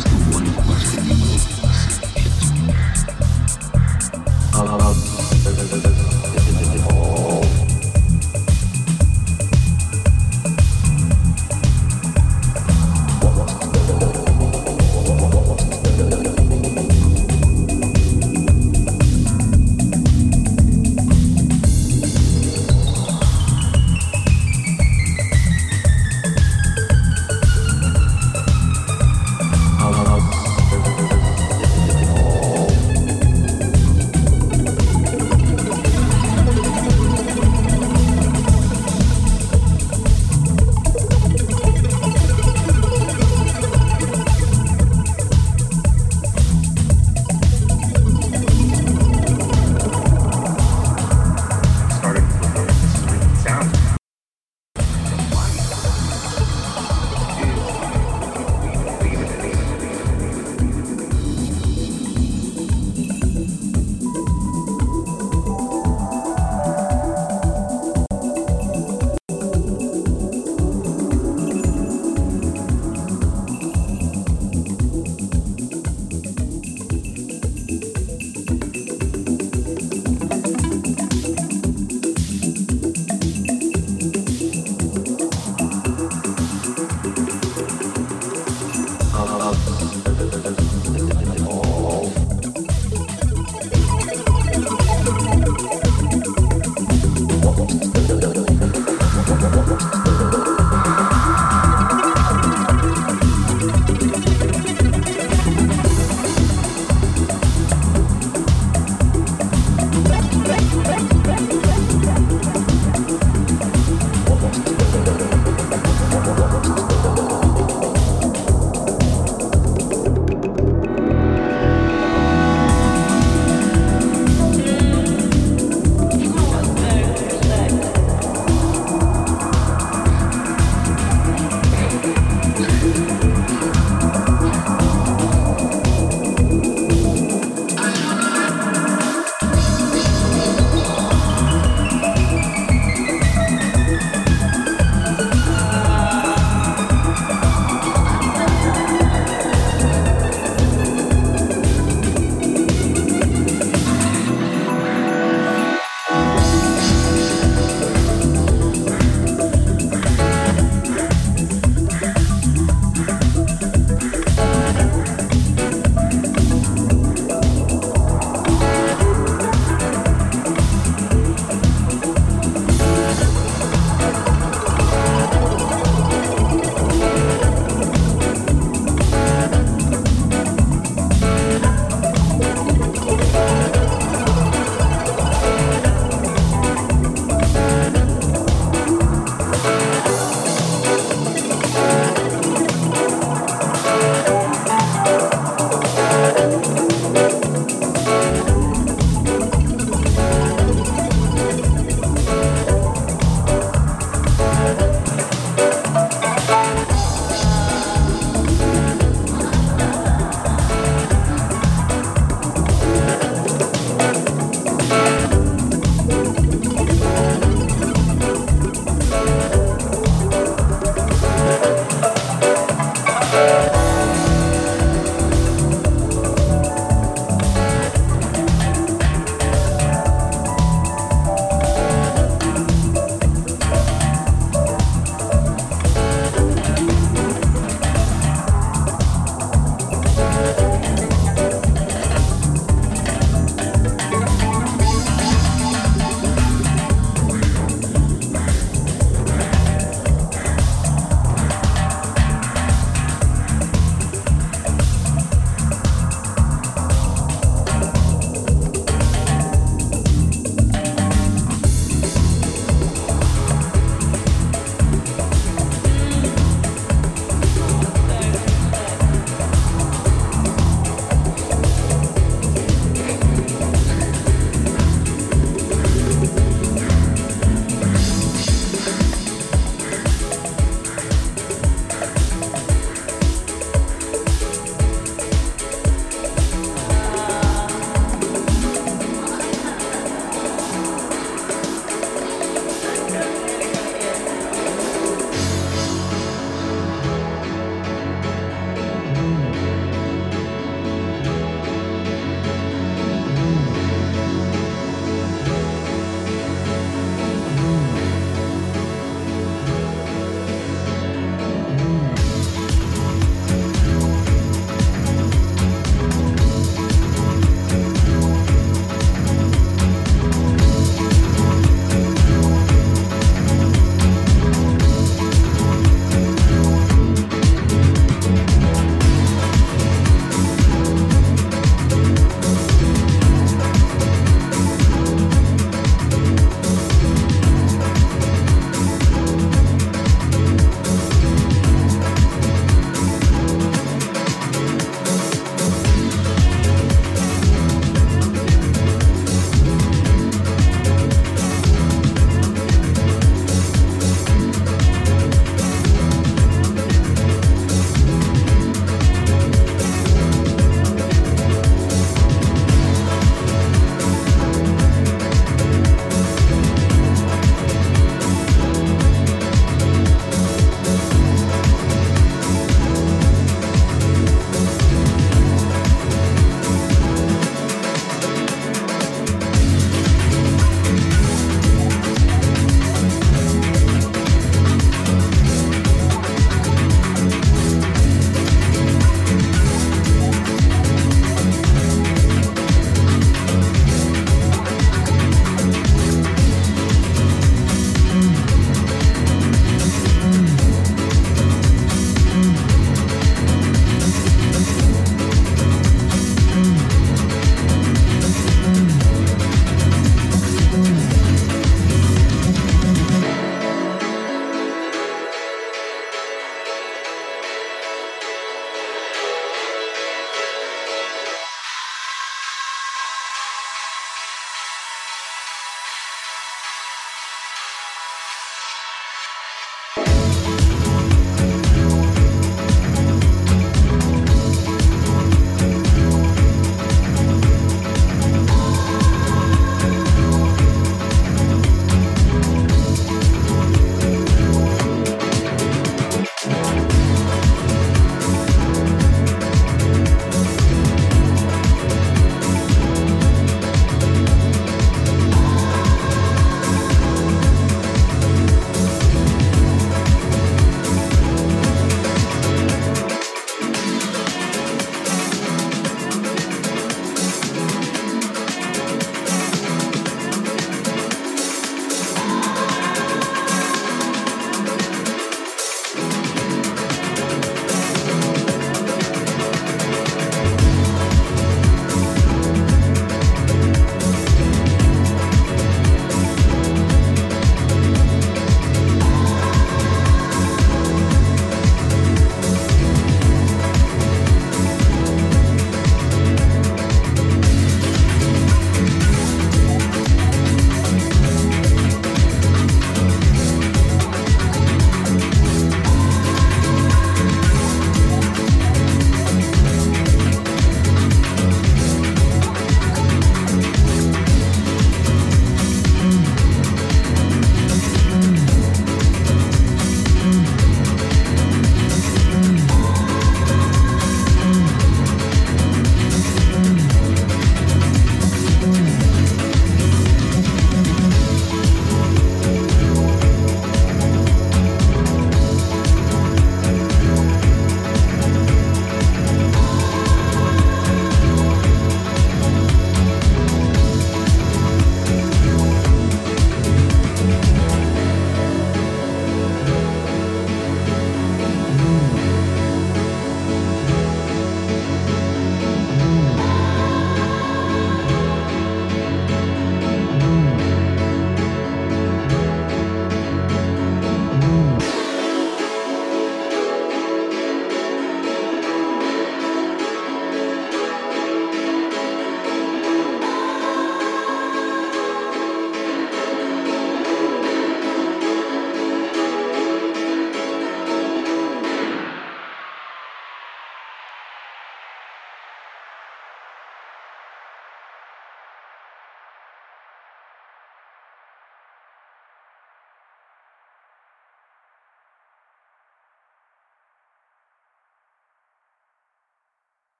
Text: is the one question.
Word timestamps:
is 0.00 0.04
the 0.04 0.32
one 0.32 0.46
question. 0.64 0.79